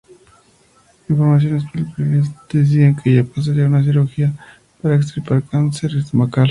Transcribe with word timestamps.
Informaciones 1.09 1.63
preliminares 1.71 2.31
decían 2.51 2.95
que 2.95 3.11
ella 3.19 3.23
pasaría 3.23 3.65
por 3.65 3.71
una 3.73 3.83
cirugía 3.83 4.33
para 4.81 4.95
extirpar 4.95 5.33
un 5.43 5.47
cáncer 5.47 5.95
estomacal. 5.95 6.39